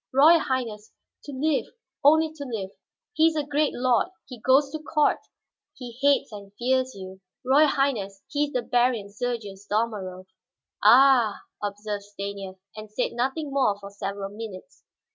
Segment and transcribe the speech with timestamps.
[0.11, 0.91] "Royal Highness,
[1.25, 1.67] to live,
[2.03, 2.71] only to live.
[3.13, 5.19] He is a great lord, he goes to court;
[5.77, 7.21] he hates and fears you.
[7.45, 10.25] Royal Highness, he is the Baron Sergius Dalmorov."
[10.83, 14.83] "Ah," observed Stanief, and said nothing more for several minutes.